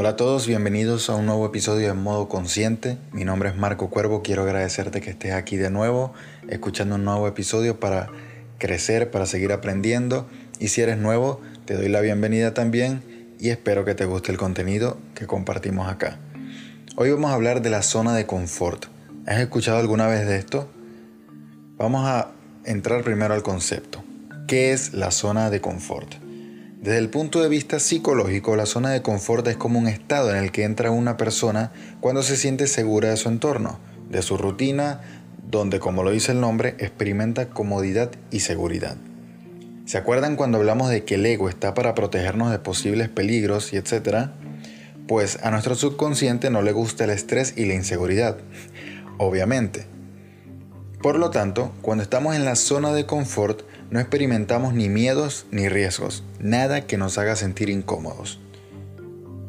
[0.00, 2.98] Hola a todos, bienvenidos a un nuevo episodio de Modo Consciente.
[3.10, 6.12] Mi nombre es Marco Cuervo, quiero agradecerte que estés aquí de nuevo,
[6.48, 8.08] escuchando un nuevo episodio para
[8.58, 10.28] crecer, para seguir aprendiendo.
[10.60, 13.02] Y si eres nuevo, te doy la bienvenida también
[13.40, 16.20] y espero que te guste el contenido que compartimos acá.
[16.94, 18.86] Hoy vamos a hablar de la zona de confort.
[19.26, 20.70] ¿Has escuchado alguna vez de esto?
[21.76, 22.30] Vamos a
[22.64, 24.04] entrar primero al concepto.
[24.46, 26.27] ¿Qué es la zona de confort?
[26.80, 30.36] Desde el punto de vista psicológico, la zona de confort es como un estado en
[30.36, 35.00] el que entra una persona cuando se siente segura de su entorno, de su rutina,
[35.50, 38.96] donde, como lo dice el nombre, experimenta comodidad y seguridad.
[39.86, 43.76] ¿Se acuerdan cuando hablamos de que el ego está para protegernos de posibles peligros y
[43.76, 44.34] etcétera?
[45.08, 48.38] Pues a nuestro subconsciente no le gusta el estrés y la inseguridad,
[49.18, 49.86] obviamente.
[51.02, 55.68] Por lo tanto, cuando estamos en la zona de confort, no experimentamos ni miedos ni
[55.68, 58.38] riesgos, nada que nos haga sentir incómodos.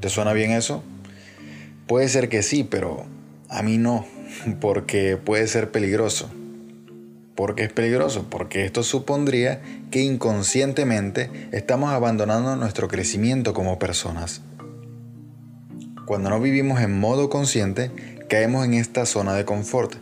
[0.00, 0.82] ¿Te suena bien eso?
[1.86, 3.04] Puede ser que sí, pero
[3.48, 4.06] a mí no,
[4.60, 6.30] porque puede ser peligroso.
[7.34, 8.26] ¿Por qué es peligroso?
[8.30, 14.40] Porque esto supondría que inconscientemente estamos abandonando nuestro crecimiento como personas.
[16.06, 17.90] Cuando no vivimos en modo consciente,
[18.28, 19.94] caemos en esta zona de confort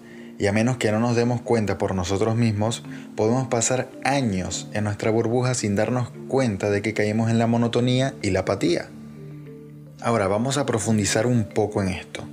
[0.42, 2.82] y a menos que no nos demos cuenta por nosotros mismos,
[3.14, 8.14] podemos pasar años en nuestra burbuja sin darnos cuenta de que caímos en la monotonía
[8.22, 8.88] y la apatía.
[10.00, 12.24] Ahora vamos a profundizar un poco en esto.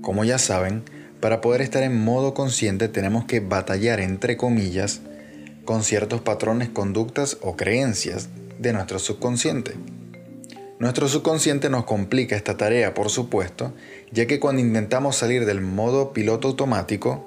[0.00, 0.84] Como ya saben,
[1.18, 5.00] para poder estar en modo consciente tenemos que batallar entre comillas
[5.64, 8.28] con ciertos patrones, conductas o creencias
[8.60, 9.74] de nuestro subconsciente.
[10.78, 13.74] Nuestro subconsciente nos complica esta tarea, por supuesto,
[14.12, 17.26] ya que cuando intentamos salir del modo piloto automático,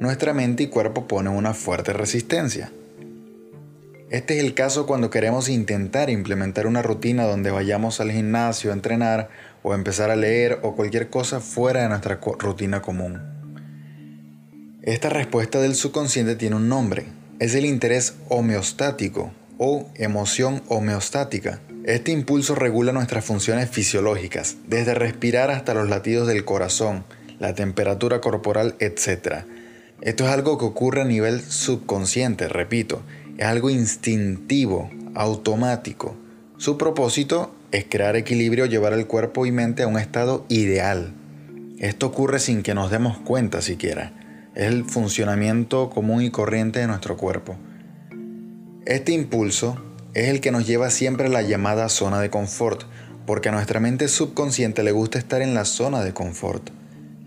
[0.00, 2.70] nuestra mente y cuerpo ponen una fuerte resistencia.
[4.10, 8.74] Este es el caso cuando queremos intentar implementar una rutina donde vayamos al gimnasio a
[8.74, 9.28] entrenar
[9.62, 13.22] o empezar a leer o cualquier cosa fuera de nuestra rutina común.
[14.82, 17.06] Esta respuesta del subconsciente tiene un nombre,
[17.38, 21.60] es el interés homeostático o emoción homeostática.
[21.84, 27.04] Este impulso regula nuestras funciones fisiológicas, desde respirar hasta los latidos del corazón,
[27.38, 29.44] la temperatura corporal, etc
[30.00, 33.02] esto es algo que ocurre a nivel subconsciente, repito,
[33.38, 36.16] es algo instintivo, automático.
[36.56, 41.12] Su propósito es crear equilibrio, llevar el cuerpo y mente a un estado ideal.
[41.78, 44.12] Esto ocurre sin que nos demos cuenta siquiera.
[44.54, 47.56] Es el funcionamiento común y corriente de nuestro cuerpo.
[48.86, 49.82] Este impulso
[50.14, 52.82] es el que nos lleva siempre a la llamada zona de confort,
[53.26, 56.70] porque a nuestra mente subconsciente le gusta estar en la zona de confort.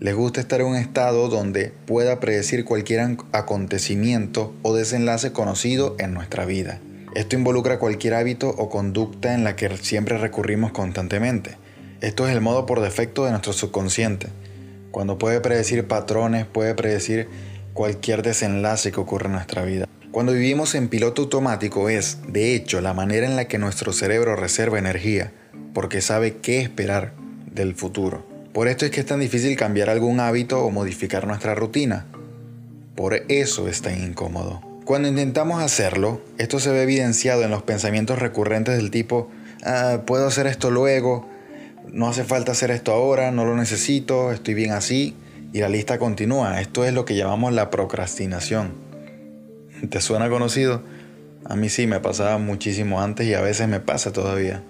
[0.00, 6.14] Les gusta estar en un estado donde pueda predecir cualquier acontecimiento o desenlace conocido en
[6.14, 6.80] nuestra vida.
[7.16, 11.56] Esto involucra cualquier hábito o conducta en la que siempre recurrimos constantemente.
[12.00, 14.28] Esto es el modo por defecto de nuestro subconsciente.
[14.92, 17.28] Cuando puede predecir patrones, puede predecir
[17.72, 19.88] cualquier desenlace que ocurra en nuestra vida.
[20.12, 24.36] Cuando vivimos en piloto automático es, de hecho, la manera en la que nuestro cerebro
[24.36, 25.32] reserva energía,
[25.74, 27.14] porque sabe qué esperar
[27.50, 28.37] del futuro.
[28.58, 32.06] Por esto es que es tan difícil cambiar algún hábito o modificar nuestra rutina.
[32.96, 34.60] Por eso es tan incómodo.
[34.84, 39.30] Cuando intentamos hacerlo, esto se ve evidenciado en los pensamientos recurrentes del tipo,
[39.64, 41.28] ah, puedo hacer esto luego,
[41.92, 45.14] no hace falta hacer esto ahora, no lo necesito, estoy bien así,
[45.52, 46.60] y la lista continúa.
[46.60, 48.72] Esto es lo que llamamos la procrastinación.
[49.88, 50.82] ¿Te suena conocido?
[51.44, 54.64] A mí sí, me pasaba muchísimo antes y a veces me pasa todavía.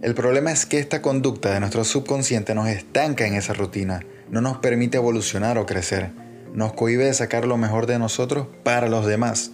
[0.00, 4.40] El problema es que esta conducta de nuestro subconsciente nos estanca en esa rutina, no
[4.40, 6.10] nos permite evolucionar o crecer,
[6.54, 9.50] nos cohibe de sacar lo mejor de nosotros para los demás.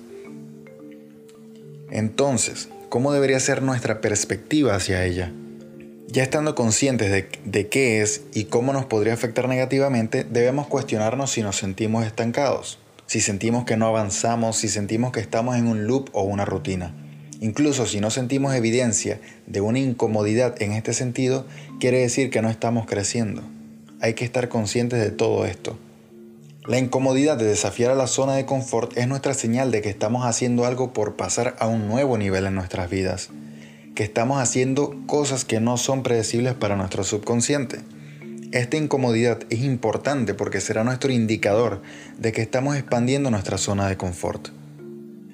[1.90, 5.32] Entonces, ¿cómo debería ser nuestra perspectiva hacia ella?
[6.08, 11.30] Ya estando conscientes de, de, qué es y cómo nos podría afectar negativamente, debemos cuestionarnos
[11.30, 15.86] si nos sentimos estancados, si sentimos que no avanzamos, si sentimos que estamos en un
[15.86, 16.94] loop o una rutina.
[17.40, 21.46] Incluso si no sentimos evidencia de una incomodidad en este sentido,
[21.80, 23.42] quiere decir que no estamos creciendo.
[24.00, 25.78] Hay que estar conscientes de todo esto.
[26.66, 30.24] La incomodidad de desafiar a la zona de confort es nuestra señal de que estamos
[30.24, 33.28] haciendo algo por pasar a un nuevo nivel en nuestras vidas,
[33.94, 37.80] que estamos haciendo cosas que no son predecibles para nuestro subconsciente.
[38.52, 41.82] Esta incomodidad es importante porque será nuestro indicador
[42.18, 44.48] de que estamos expandiendo nuestra zona de confort.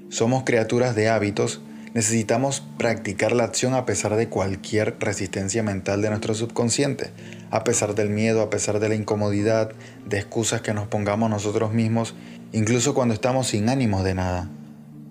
[0.08, 1.60] Somos criaturas de hábitos
[1.92, 7.10] Necesitamos practicar la acción a pesar de cualquier resistencia mental de nuestro subconsciente,
[7.50, 9.72] a pesar del miedo, a pesar de la incomodidad,
[10.06, 12.14] de excusas que nos pongamos nosotros mismos,
[12.52, 14.48] incluso cuando estamos sin ánimos de nada.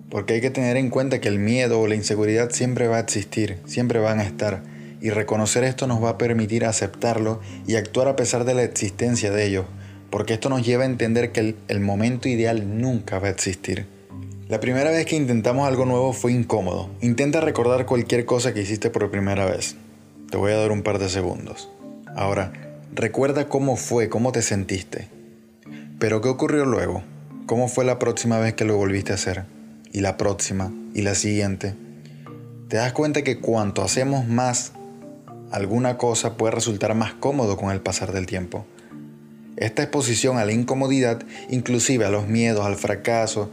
[0.08, 3.00] Porque hay que tener en cuenta que el miedo o la inseguridad siempre va a
[3.00, 4.62] existir, siempre van a estar,
[5.02, 9.30] y reconocer esto nos va a permitir aceptarlo y actuar a pesar de la existencia
[9.30, 9.66] de ello,
[10.08, 13.99] porque esto nos lleva a entender que el, el momento ideal nunca va a existir.
[14.50, 16.90] La primera vez que intentamos algo nuevo fue incómodo.
[17.00, 19.76] Intenta recordar cualquier cosa que hiciste por primera vez.
[20.28, 21.70] Te voy a dar un par de segundos.
[22.16, 22.52] Ahora,
[22.92, 25.06] recuerda cómo fue, cómo te sentiste.
[26.00, 27.04] Pero ¿qué ocurrió luego?
[27.46, 29.44] ¿Cómo fue la próxima vez que lo volviste a hacer?
[29.92, 31.76] Y la próxima, y la siguiente.
[32.66, 34.72] Te das cuenta que cuanto hacemos más
[35.52, 38.66] alguna cosa puede resultar más cómodo con el pasar del tiempo.
[39.56, 43.48] Esta exposición a la incomodidad, inclusive a los miedos, al fracaso,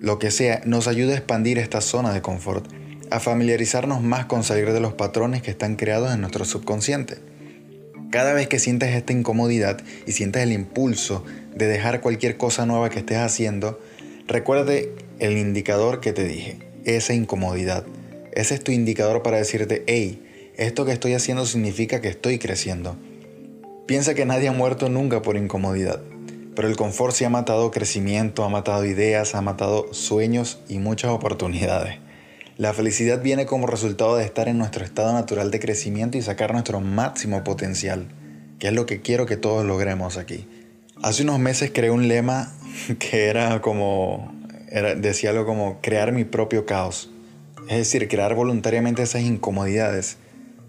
[0.00, 2.66] lo que sea, nos ayuda a expandir esta zona de confort,
[3.10, 7.18] a familiarizarnos más con salir de los patrones que están creados en nuestro subconsciente.
[8.10, 12.90] Cada vez que sientes esta incomodidad y sientes el impulso de dejar cualquier cosa nueva
[12.90, 13.80] que estés haciendo,
[14.26, 17.84] recuerde el indicador que te dije, esa incomodidad.
[18.32, 22.96] Ese es tu indicador para decirte, hey, esto que estoy haciendo significa que estoy creciendo.
[23.86, 26.02] Piensa que nadie ha muerto nunca por incomodidad,
[26.56, 31.10] pero el confort sí ha matado crecimiento, ha matado ideas, ha matado sueños y muchas
[31.12, 31.98] oportunidades.
[32.56, 36.54] La felicidad viene como resultado de estar en nuestro estado natural de crecimiento y sacar
[36.54, 38.08] nuestro máximo potencial,
[38.58, 40.48] que es lo que quiero que todos logremos aquí.
[41.02, 42.54] Hace unos meses creé un lema
[42.98, 44.34] que era como,
[44.96, 47.10] decía algo como crear mi propio caos.
[47.68, 50.16] Es decir, crear voluntariamente esas incomodidades,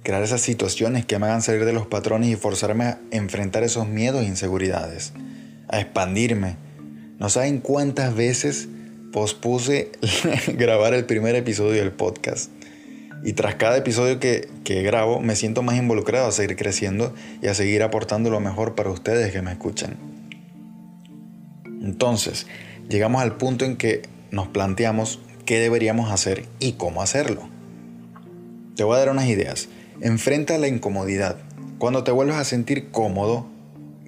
[0.03, 3.87] crear esas situaciones que me hagan salir de los patrones y forzarme a enfrentar esos
[3.87, 5.13] miedos e inseguridades,
[5.67, 6.55] a expandirme.
[7.19, 8.69] No saben cuántas veces
[9.11, 9.91] pospuse
[10.53, 12.51] grabar el primer episodio del podcast.
[13.23, 17.47] Y tras cada episodio que, que, grabo, me siento más involucrado a seguir creciendo y
[17.47, 19.97] a seguir aportando lo mejor para ustedes que me escuchan.
[21.81, 22.45] Entonces,
[22.89, 27.49] llegamos al punto en que nos planteamos qué deberíamos hacer y cómo hacerlo.
[28.75, 29.69] Te voy a dar unas ideas.
[30.01, 31.37] Enfrenta la incomodidad.
[31.79, 33.47] Cuando te vuelvas a sentir cómodo,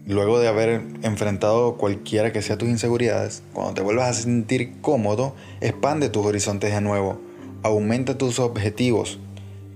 [0.05, 5.35] luego de haber enfrentado cualquiera que sea tus inseguridades, cuando te vuelvas a sentir cómodo,
[5.61, 7.19] expande tus horizontes de nuevo,
[7.63, 9.19] aumenta tus objetivos,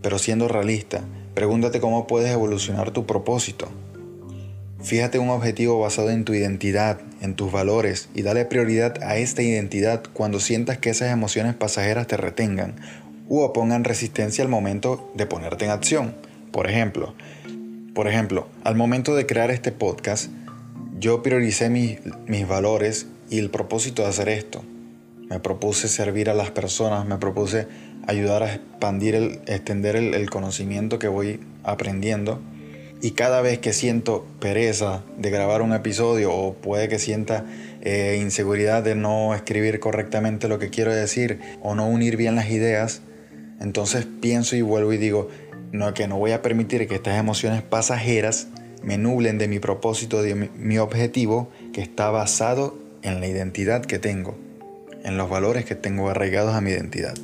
[0.02, 1.02] pero siendo realista,
[1.34, 3.70] pregúntate cómo puedes evolucionar tu propósito.
[4.82, 9.42] Fíjate un objetivo basado en tu identidad, en tus valores y dale prioridad a esta
[9.42, 12.76] identidad cuando sientas que esas emociones pasajeras te retengan
[13.30, 16.16] u opongan resistencia al momento de ponerte en acción.
[16.52, 17.16] Por ejemplo,
[17.94, 20.32] por ejemplo, al momento de crear este podcast,
[21.00, 22.00] yo prioricé mis,
[22.48, 24.64] valores y el propósito de hacer esto.
[25.30, 27.68] Me propuse servir a las personas, me propuse
[28.08, 32.42] ayudar a expandir, el, extender el, conocimiento que voy aprendiendo.
[33.02, 37.46] Y cada vez que siento pereza de grabar un episodio o puede que sienta
[37.82, 42.50] eh, inseguridad de no escribir correctamente lo que quiero decir o no unir bien las
[42.50, 43.02] ideas,
[43.60, 45.30] entonces pienso y vuelvo y digo,
[45.74, 48.48] no, que no voy a permitir que estas emociones pasajeras
[48.84, 53.98] me nublen de mi propósito, de mi, objetivo, que está basado en la identidad que
[53.98, 54.38] tengo,
[55.04, 57.16] en los valores que tengo arraigados a mi identidad.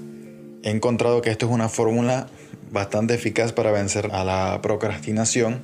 [0.63, 2.27] He encontrado que esto es una fórmula
[2.71, 5.61] bastante eficaz para vencer a la procrastinación,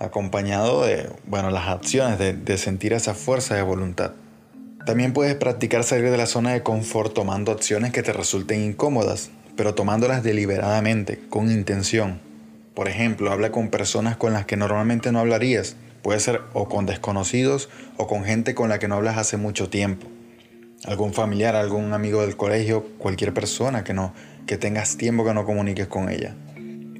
[0.00, 4.12] acompañado de bueno, las acciones, de, de sentir esa fuerza de voluntad.
[4.84, 9.30] También puedes practicar salir de la zona de confort tomando acciones que te resulten incómodas,
[9.58, 12.20] pero tomándolas deliberadamente, con intención.
[12.74, 15.74] Por ejemplo, habla con personas con las que normalmente no hablarías.
[16.00, 19.68] Puede ser o con desconocidos o con gente con la que no hablas hace mucho
[19.68, 20.06] tiempo.
[20.84, 24.14] Algún familiar, algún amigo del colegio, cualquier persona que no
[24.46, 26.36] que tengas tiempo que no comuniques con ella.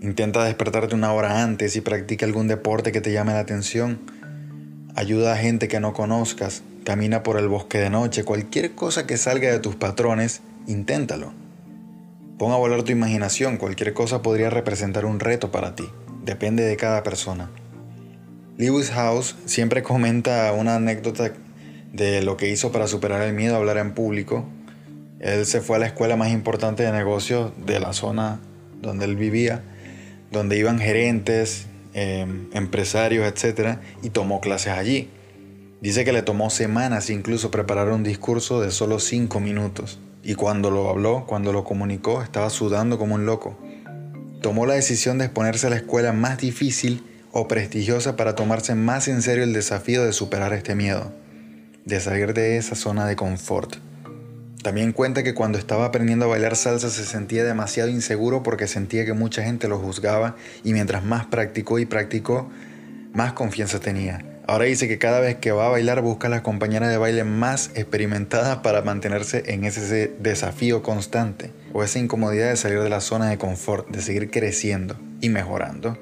[0.02, 4.00] Intenta despertarte una hora antes y practica algún deporte que te llame la atención.
[4.96, 6.64] Ayuda a gente que no conozcas.
[6.82, 8.24] Camina por el bosque de noche.
[8.24, 11.47] Cualquier cosa que salga de tus patrones, inténtalo.
[12.38, 15.90] Pon a volar tu imaginación, cualquier cosa podría representar un reto para ti,
[16.24, 17.50] depende de cada persona.
[18.56, 21.32] Lewis House siempre comenta una anécdota
[21.92, 24.48] de lo que hizo para superar el miedo a hablar en público.
[25.18, 28.40] Él se fue a la escuela más importante de negocios de la zona
[28.80, 29.64] donde él vivía,
[30.30, 33.78] donde iban gerentes, em, empresarios, etc.
[34.02, 35.10] Y tomó clases allí.
[35.80, 39.98] Dice que le tomó semanas incluso preparar un discurso de solo cinco minutos.
[40.28, 43.56] Y cuando lo habló, cuando lo comunicó, estaba sudando como un loco.
[44.42, 49.08] Tomó la decisión de exponerse a la escuela más difícil o prestigiosa para tomarse más
[49.08, 51.14] en serio el desafío de superar este miedo,
[51.86, 53.76] de salir de esa zona de confort.
[54.62, 59.06] También cuenta que cuando estaba aprendiendo a bailar salsa se sentía demasiado inseguro porque sentía
[59.06, 62.50] que mucha gente lo juzgaba y mientras más practicó y practicó,
[63.14, 64.37] más confianza tenía.
[64.48, 67.22] Ahora dice que cada vez que va a bailar busca a las compañeras de baile
[67.22, 71.50] más experimentadas para mantenerse en ese desafío constante.
[71.74, 75.98] o esa incomodidad de salir de la zona de confort, de seguir creciendo y mejorando.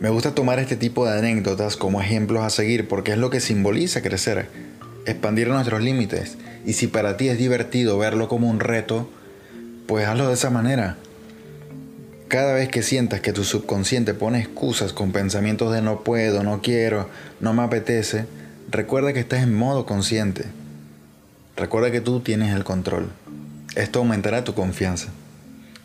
[0.00, 3.40] Me gusta tomar este tipo de anécdotas como ejemplos a seguir porque es lo que
[3.40, 4.48] simboliza crecer,
[5.04, 6.38] expandir nuestros límites.
[6.64, 9.10] Y si para ti es divertido verlo como un reto,
[9.86, 10.96] pues hazlo de esa manera.
[12.28, 16.62] Cada vez que sientas que tu subconsciente pone excusas con pensamientos de no puedo, no
[16.62, 17.08] quiero,
[17.40, 18.26] no me apetece,
[18.70, 20.44] recuerda que estás en modo consciente.
[21.56, 23.10] Recuerda que tú tienes el control.
[23.76, 25.08] Esto aumentará tu confianza.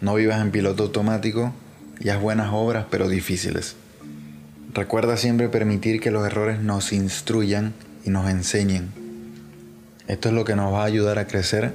[0.01, 1.53] No vivas en piloto automático
[1.99, 3.75] y haz buenas obras pero difíciles.
[4.73, 7.73] Recuerda siempre permitir que los errores nos instruyan
[8.05, 8.89] y nos enseñen.
[10.07, 11.73] Esto es lo que nos va a ayudar a crecer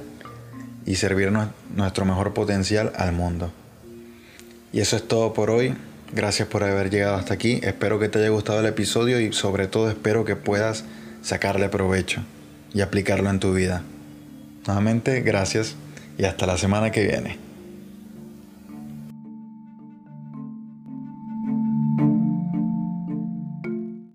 [0.85, 1.31] y servir
[1.75, 3.51] nuestro mejor potencial al mundo.
[4.75, 5.73] Y eso es todo por hoy.
[6.13, 7.61] Gracias por haber llegado hasta aquí.
[7.63, 10.83] Espero que te haya gustado el episodio y sobre todo espero que puedas
[11.21, 12.21] sacarle provecho
[12.73, 13.83] y aplicarlo en tu vida.
[14.67, 15.75] Nuevamente, gracias
[16.17, 17.44] y hasta la semana que viene.